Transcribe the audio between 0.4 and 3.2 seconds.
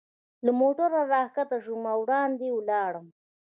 له موټره را کښته شوم او وړاندې ولاړم.